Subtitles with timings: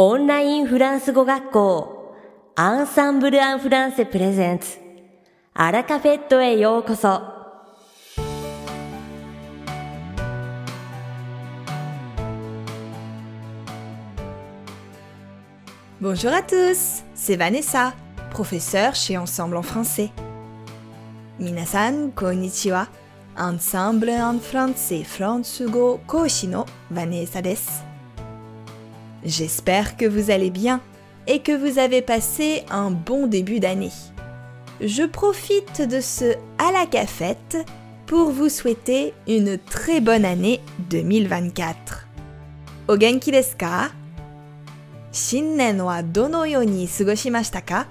[0.00, 2.14] オンラインフランス語学校
[2.54, 4.76] アンサンブル・アン・フランセプレゼンツ
[5.54, 7.22] アラカフェットへようこそ
[15.98, 17.94] Bonjour à tous, c'est Vanessa,
[18.32, 20.10] professeure chez Ensemble en français.
[21.38, 22.88] Minasan konnichiwa,
[23.34, 27.89] Ensemble en français フランス語講師の Vanessa です。
[29.24, 30.80] J'espère que vous allez bien
[31.26, 33.92] et que vous avez passé un bon début d'année.
[34.80, 37.56] Je profite de ce à la cafette
[38.06, 40.60] pour vous souhaiter une très bonne année
[40.90, 42.06] 2024.
[42.88, 43.90] O genki desu ka?
[45.12, 47.86] 新年はどのように過ごしましたか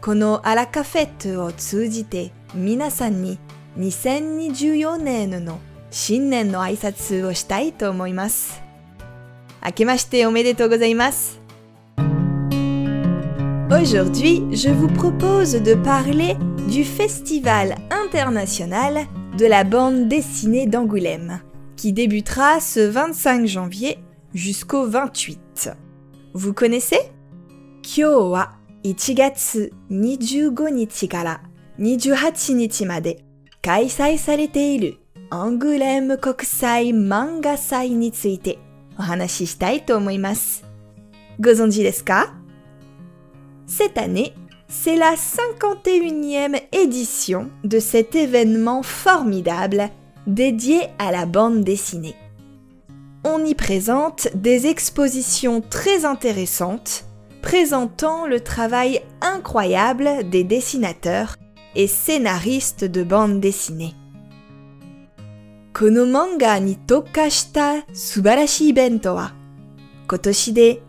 [0.00, 3.40] このアラカフェットを通じて皆さんに
[3.78, 5.58] 2024年の
[5.90, 8.62] 新年の挨拶をしたいと思います。
[9.65, 11.39] 明けましておめでとうございます
[13.69, 16.35] Aujourd'hui, je vous propose de parler
[16.69, 21.41] du Festival international de la bande dessinée d'Angoulême,
[21.75, 23.97] qui débutera ce 25 janvier
[24.33, 25.71] jusqu'au 28.
[26.33, 26.99] Vous connaissez?
[27.81, 28.51] Kyo wa
[28.83, 31.41] 1月25日から
[31.79, 33.25] 28日まで
[33.61, 34.97] 開催されている
[35.29, 38.59] アングレム国際漫画祭について
[38.98, 40.64] お話ししたいと思います。
[41.40, 42.34] ご存知ですか
[43.66, 44.32] Cette année,
[44.68, 49.90] c'est la 51e édition de cet événement formidable
[50.26, 52.16] dédié à la bande dessinée.
[53.24, 57.04] On y présente des expositions très intéressantes
[57.42, 61.36] présentant le travail incroyable des dessinateurs
[61.74, 63.94] et scénaristes de bande dessinée.
[65.75, 69.33] この漫画に特化した素晴らしいイベントは
[70.07, 70.81] 今年で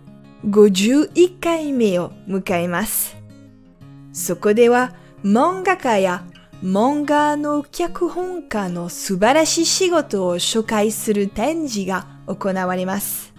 [0.44, 3.16] 51回目を迎えます。
[4.12, 4.92] そこでは
[5.24, 6.24] 漫画家や
[6.62, 13.32] 漫画の脚本家の素晴らしい仕事を紹介する展示が行われます。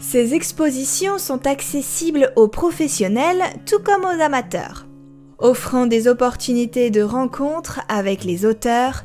[0.00, 4.86] Ces expositions sont accessibles aux professionnels tout comme aux amateurs,
[5.38, 9.04] offrant des opportunités de rencontres avec les auteurs,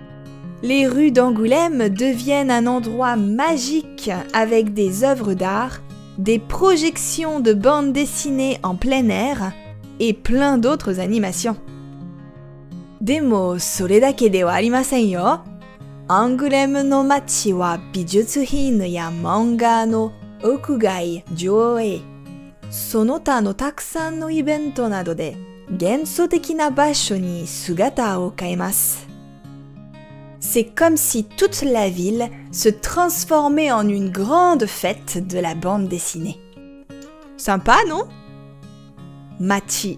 [0.62, 5.80] Les rues d'Angoulême deviennent un endroit magique avec des œuvres d'art,
[6.18, 9.52] des projections de bandes dessinées en plein air
[10.00, 11.56] et plein d'autres animations.
[13.00, 15.44] でもそれだけではありませんよ。
[16.08, 20.12] アングレムの街は美術品や漫画の
[20.42, 22.00] 屋外上映、
[22.70, 25.36] その他のたくさんのイベントなどで
[25.68, 29.09] 幻想的な場所に姿を変えます。
[30.41, 35.87] c'est comme si toute la ville se transformait en une grande fête de la bande
[35.87, 36.37] dessinée.
[37.37, 38.03] Sympa, non?
[39.39, 39.97] Machi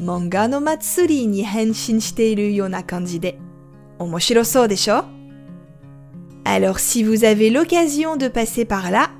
[0.00, 3.32] manga no matsuri ni henshin shite iru yona kanji de.
[4.68, 5.02] Desho
[6.44, 9.10] Alors si vous avez l'occasion de passer par là,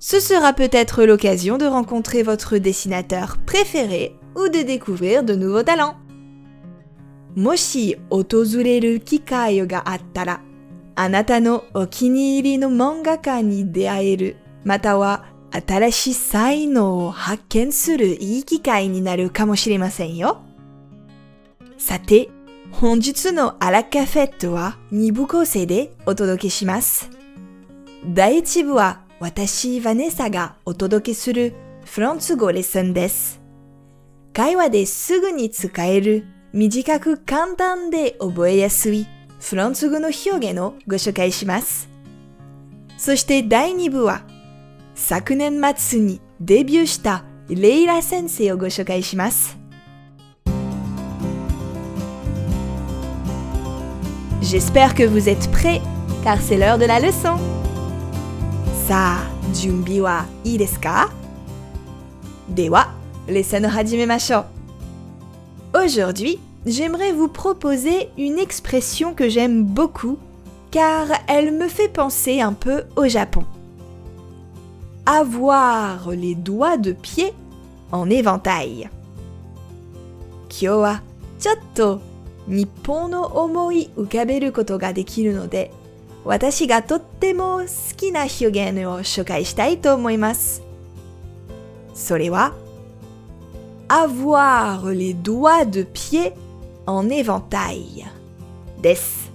[0.00, 5.96] ce sera peut-être l'occasion de rencontrer votre dessinateur préféré ou de découvrir de nouveaux talents.
[7.34, 10.40] もし訪れる機会があったら、
[10.94, 20.42] あなたのお気に入りの漫画家に出会える、または新しい才能を発見するいい機会になるかもしれませんよ。
[21.78, 22.28] さて、
[22.72, 27.10] 本日のアラカフェットは2部構成でお届けします。
[28.06, 31.54] 第1部は私、ヴァネッサがお届けする
[31.84, 33.40] フランス語レッスンです。
[34.32, 39.06] 会話ですぐに使える短く簡単で覚えやすい
[39.38, 41.88] フランス語の表現をご紹介します。
[42.96, 44.22] そして第2部は
[44.94, 49.58] 昨年末にデビューしたレイラ先生をご紹介します。
[54.40, 55.82] J'espère que vous êtes prêts
[56.24, 57.38] car c'est l'heure de la leçon.
[58.86, 61.12] さあ、準備はいいですか
[62.48, 62.94] では、
[63.26, 64.57] レッスンを始めましょう。
[65.84, 70.18] Aujourd'hui, j'aimerais vous proposer une expression que j'aime beaucoup
[70.70, 73.44] car elle me fait penser un peu au Japon.
[75.06, 77.32] Avoir les doigts de pied
[77.92, 78.90] en éventail.
[80.48, 81.00] Kyo wa
[81.38, 82.00] chotto
[82.48, 85.70] nippon no omoi ukaberu koto ga dekiru node
[86.24, 90.60] watashi ga tottemo suki na hyugen wo shokai shitai to omoimasu.
[91.94, 92.30] Sore
[93.88, 96.32] avoir les doigts de pied
[96.86, 98.06] en éventail
[98.82, 99.30] です。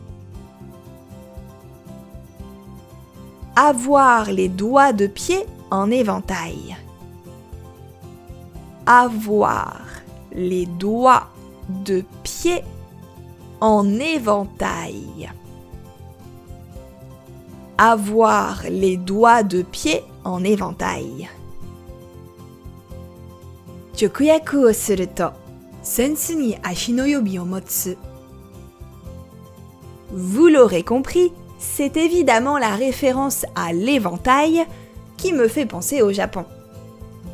[3.56, 6.76] avoir les doigts de pied en éventail.
[8.86, 9.82] Avoir
[10.32, 11.28] les doigts
[11.86, 12.64] de pied
[13.62, 15.32] en éventail.
[17.78, 21.30] Avoir les doigts de pied en éventail.
[24.01, 25.33] 直訳をすると、
[25.83, 27.97] センスに足の指を持つ。
[30.13, 34.67] Vous l'aurez compris, c'est évidemment la référence à l'éventail
[35.17, 36.45] qui me fait penser au Japon.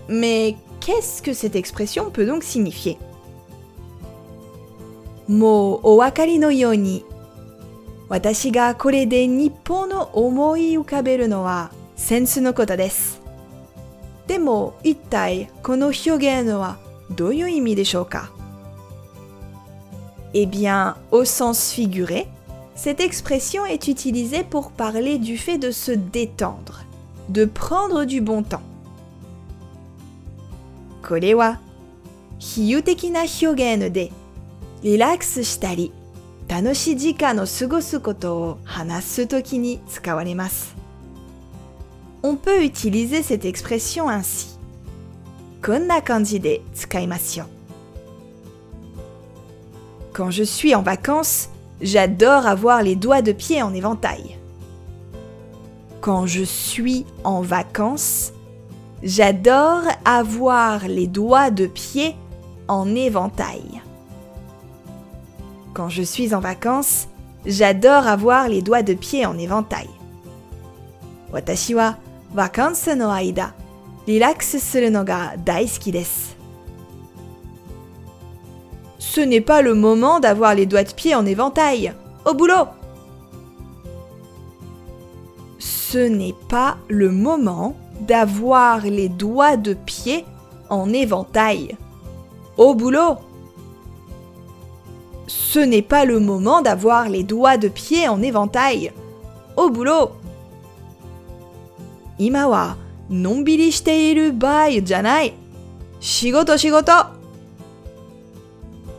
[0.09, 2.99] Mais qu'est-ce que cette expression peut donc signifier
[5.27, 7.05] もうお分かりのように、
[8.09, 10.11] 私がこれで日本の
[14.29, 14.29] です。
[14.29, 16.79] でも一体この表現は
[17.11, 18.31] どういう意味でしょうか
[20.33, 22.27] Eh bien, au sens figuré,
[22.75, 26.85] cette expression est utilisée pour parler du fait de se détendre,
[27.29, 28.61] de prendre du bon temps.
[31.07, 31.61] これは
[32.39, 34.11] 比喩的な表現で
[34.83, 35.93] リラックスしたり
[36.49, 40.78] 楽しい時間を過ごすことを話すときに使われます。
[42.24, 44.58] on peut utiliser cette expression ainsi.
[45.62, 45.80] Quand
[50.32, 51.50] je suis en vacances,
[51.82, 54.38] j'adore avoir les doigts de pied en éventail.
[56.02, 58.34] Quand je suis en vacances,
[59.04, 62.16] j'adore avoir les doigts de pied
[62.68, 63.82] en éventail.
[65.74, 67.08] Quand je suis en vacances,
[67.46, 69.90] j'adore avoir les doigts de pied en éventail.
[71.32, 71.96] Watashi wa
[72.34, 73.54] vacances no aida,
[74.08, 75.04] relax suru no.
[79.00, 81.94] Ce n'est pas le moment d'avoir les doigts de pied en éventail.
[82.26, 82.68] Au boulot
[85.58, 90.26] Ce n'est pas le moment d'avoir les doigts de pied
[90.70, 91.76] en éventail.
[92.58, 93.18] Au boulot
[95.28, 98.92] Ce n'est pas le moment d'avoir les doigts de pied en éventail.
[99.58, 100.12] Au boulot
[102.19, 102.77] 今は
[103.11, 105.35] のんびりしている場合じゃない。
[106.01, 106.93] 仕事仕事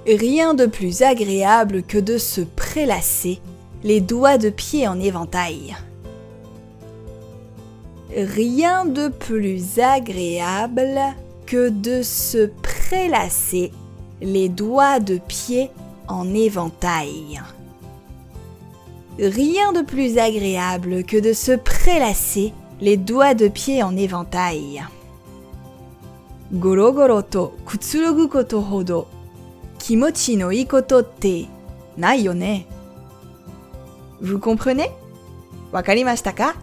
[0.06, 3.40] Rien de plus agréable que de se prélasser
[3.84, 5.76] les doigts de pied en éventail.
[8.16, 11.16] Rien de plus agréable
[11.48, 13.72] que de se prélasser
[14.22, 15.72] les doigts de pied
[16.08, 17.42] en éventail.
[19.18, 24.83] Rien de plus agréable que de se prélasser les doigts de pied en éventail.
[26.53, 29.07] Gorogoro to kutsurugu hodo
[29.79, 31.47] kimochi ikoto te.
[34.21, 34.91] Vous comprenez?
[35.73, 36.55] Wakarimashita ka?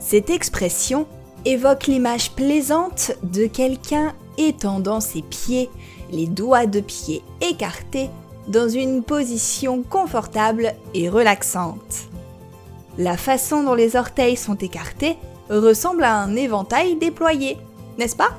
[0.00, 1.06] Cette expression
[1.44, 5.70] évoque l'image plaisante de quelqu'un étendant ses pieds,
[6.10, 8.10] les doigts de pied écartés,
[8.48, 12.07] dans une position confortable et relaxante.
[12.98, 15.16] La façon dont les orteils sont écartés
[15.48, 17.56] ressemble à un éventail déployé,
[17.96, 18.36] n'est-ce pas?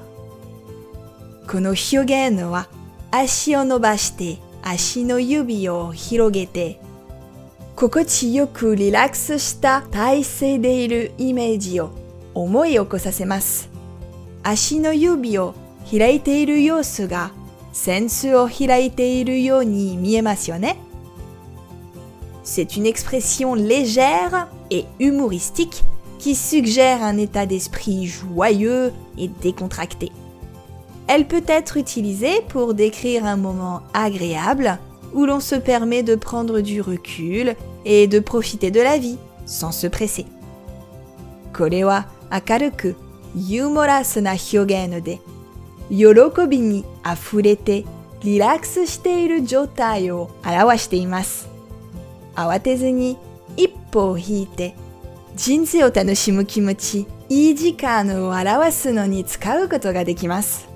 [1.47, 2.65] Kono hyogen wa
[3.11, 6.75] ashi o nobashite ashi no yubi o hirogete.
[7.75, 11.89] Kokochi yoku relax shita taisei de iru imeiji o
[12.35, 13.69] omoi okosasemasu.
[14.43, 15.53] Ashi no yubi o
[15.89, 17.31] hiraite iru yosu ga
[17.71, 20.53] sensu o hiraite iru you ni miemasu.
[22.48, 25.84] C'est une expression légère et humoristique
[26.18, 30.12] qui suggère un état d'esprit joyeux et décontracté.
[31.06, 34.78] Elle peut être utilisée pour décrire un moment agréable
[35.12, 39.72] où l'on se permet de prendre du recul et de profiter de la vie sans
[39.72, 40.26] se presser.
[41.56, 42.96] これは明るく
[43.36, 45.20] ユーモラスな表現で
[45.88, 47.84] 喜びにあふれて
[48.22, 51.48] リラックスしている状態を表しています。
[52.38, 53.16] 慌てずに
[53.56, 54.74] 一歩を引いて
[55.36, 60.68] 人生を楽しむ気持ち、いい時間を表すのに使うことができます。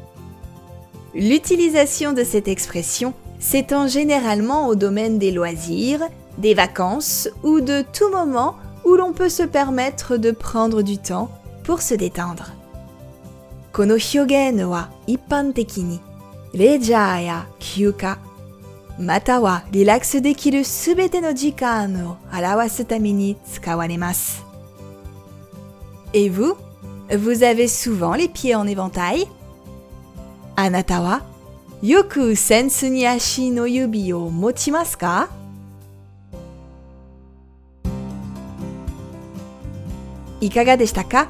[1.15, 8.11] L'utilisation de cette expression s'étend généralement au domaine des loisirs, des vacances ou de tout
[8.11, 11.31] moment où l'on peut se permettre de prendre du temps
[11.63, 12.53] pour se détendre.
[13.73, 16.01] この表現は一般的に
[16.53, 18.19] レジャーや休暇
[19.00, 24.46] またはリラックスできるすべての時間を表すために使われます。
[26.14, 26.56] Et vous?
[27.10, 29.28] Vous avez souvent les pieds en éventail?
[30.56, 31.24] あなたは
[31.82, 35.30] よくセンスに足の指を持ちますか？
[40.40, 41.30] いかがでしたか？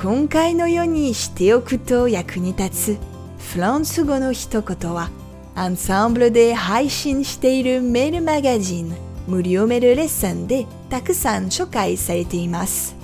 [0.00, 2.98] 今回のようにしておくと役に立つ
[3.54, 5.10] フランス語の一言は
[5.54, 12.96] アンサンブルで配信しているメールマガジン無料メールレッスンでたくさん紹介されています。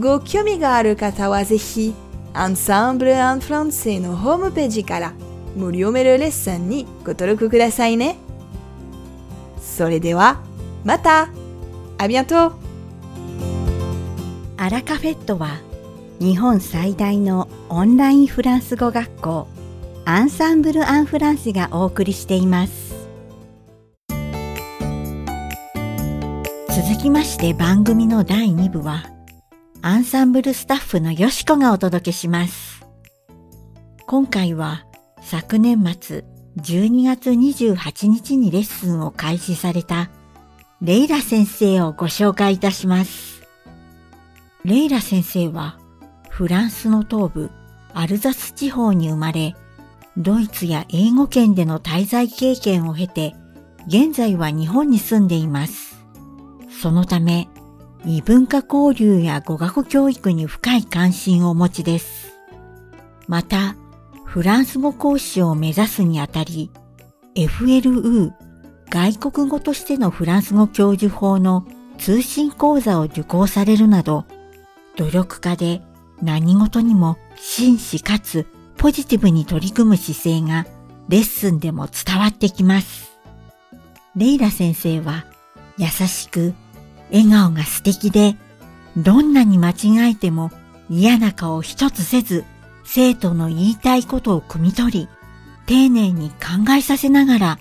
[0.00, 1.94] ご興味がある方はぜひ
[2.34, 5.12] アンサンブル・アン・フランセのホームページから
[5.56, 8.16] 無料メールレッスンにご登録くださいね。
[9.62, 10.42] それでは
[10.84, 11.30] また
[11.98, 12.52] ありがとう
[14.58, 15.60] アラカフェットは
[16.18, 19.48] 日本最大のオンラインフランス語学校
[20.08, 22.94] アンサンブル・アン・フランスがお送りしています。
[26.68, 29.10] 続きまして番組の第2部は
[29.82, 32.86] アンサンブルスタッフのよしこがお届けします。
[34.06, 34.86] 今回は
[35.22, 36.22] 昨年末
[36.58, 40.12] 12月28日にレッスンを開始された
[40.80, 43.42] レイラ先生をご紹介いたします。
[44.64, 45.80] レイラ先生は
[46.30, 47.50] フランスの東部
[47.92, 49.56] アルザス地方に生まれ
[50.16, 53.34] ドイツや英語圏での滞在経験を経て、
[53.86, 56.02] 現在は日本に住んでいます。
[56.70, 57.48] そのため、
[58.04, 62.34] 異文化交流や語学教育に深い関心をお持ちです。
[63.28, 63.76] また、
[64.24, 66.70] フランス語講師を目指すにあたり、
[67.34, 68.32] FLU
[68.88, 71.66] 外国語としてのフランス語教授法の
[71.98, 74.24] 通信講座を受講されるなど、
[74.96, 75.82] 努力家で
[76.22, 78.46] 何事にも真摯かつ
[78.76, 80.66] ポジティブに取り組む姿勢が
[81.08, 83.18] レッスンでも伝わってきます。
[84.16, 85.24] レイラ先生は
[85.78, 86.54] 優しく
[87.12, 88.36] 笑顔が素敵で
[88.96, 90.50] どんなに間違えても
[90.88, 92.44] 嫌な顔一つせず
[92.84, 95.08] 生徒の言いたいことを汲み取り
[95.66, 97.58] 丁寧に考えさせながら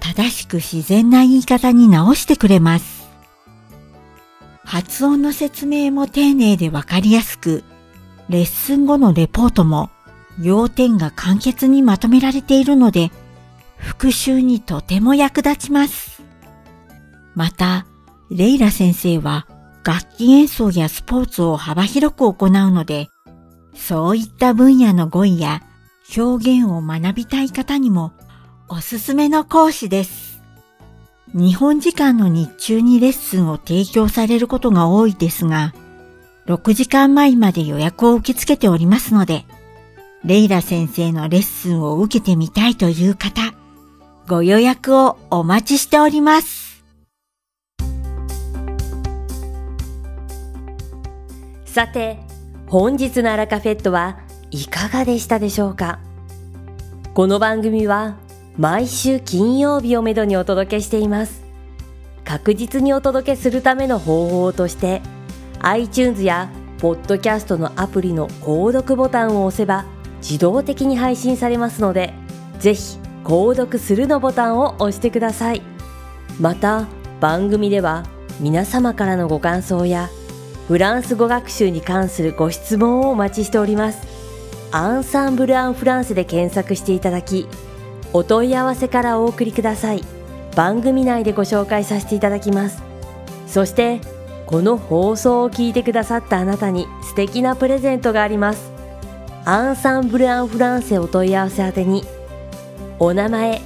[0.00, 3.08] 正しく自然な言い方に直してくれます。
[4.64, 7.64] 発音の説明も丁寧でわかりやすく、
[8.28, 9.90] レッスン後のレポートも
[10.40, 13.10] 要点が簡潔にまとめられているので、
[13.76, 16.22] 復習にとても役立ちます。
[17.34, 17.86] また、
[18.30, 19.46] レイラ先生は
[19.84, 23.08] 楽器演奏やスポーツを幅広く行うので、
[23.74, 25.62] そういった分野の語彙や
[26.16, 28.12] 表現を学びたい方にも
[28.68, 30.42] おすすめの講師です。
[31.34, 35.74] 日本時間の日中にレッスンを提供されることが多いですが、
[36.46, 39.44] 6時間前まで予約を受け付けておりますので、
[40.24, 43.54] レイラ先生のレッスンを受けてみたいという方、
[44.26, 46.82] ご予約をお待ちしております。
[51.66, 52.18] さて、
[52.68, 54.18] 本日のアラカフェットは
[54.50, 55.98] いかがでしたでしょうか？
[57.12, 58.16] この番組は
[58.56, 61.42] 毎週金曜日をめどにお届けしています。
[62.24, 65.02] 確実にお届けするための方法として
[65.60, 69.84] iTunes やポッドキャストのアプリの購読ボタンを押せば
[70.24, 72.14] 自動的に配信されますので、
[72.58, 75.60] ぜひ購読するのボタンを押してください。
[76.40, 76.86] また、
[77.20, 78.04] 番組では
[78.40, 80.08] 皆様からのご感想や
[80.66, 84.06] フランス語学習に関するご質問をお待ちしております。
[84.72, 87.46] アンサンブル・アン・フランスで検索していただき、
[88.14, 90.02] お問い合わせからお送りください。
[90.56, 92.82] 番組内でご紹介させていただきます。
[93.46, 94.00] そして、
[94.46, 98.73] この放送を聞いてくださったあなたに素敵なプレゼントがあります。
[99.46, 102.02] アンサンブル・アン・フランセお問い合わせ宛てに
[102.98, 103.60] お名前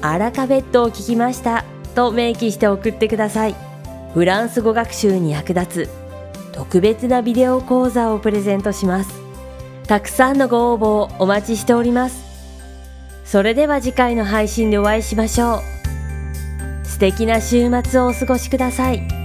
[0.00, 1.64] アラカフェットを聞きました
[1.94, 3.54] と明記して送ってください。
[4.14, 5.90] フランス語学習に役立つ
[6.52, 9.10] 特別なビデオ講座をプレゼントします。
[9.86, 12.24] たくさんのご応募をお待ちしております。
[13.24, 16.86] それでは次回の配信でお会いしましょう。
[16.86, 19.15] 素敵な週末をお過ごしください。